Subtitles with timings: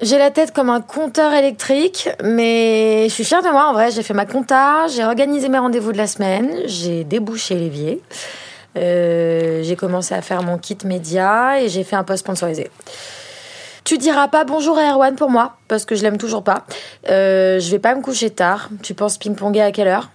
[0.00, 3.90] J'ai la tête comme un compteur électrique, mais je suis fière de moi en vrai.
[3.90, 8.00] J'ai fait ma compta, j'ai organisé mes rendez-vous de la semaine, j'ai débouché l'évier,
[8.76, 12.70] euh, j'ai commencé à faire mon kit média et j'ai fait un post sponsorisé.
[13.82, 16.64] Tu diras pas bonjour à Erwan pour moi, parce que je l'aime toujours pas.
[17.08, 18.68] Euh, je vais pas me coucher tard.
[18.84, 20.10] Tu penses ping-ponger à quelle heure?